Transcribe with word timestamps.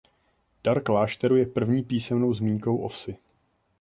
Dar 0.63 0.81
klášteru 0.81 1.35
je 1.35 1.45
první 1.45 1.83
písemnou 1.83 2.33
zmínkou 2.33 2.77
o 2.77 2.87
vsi. 2.87 3.17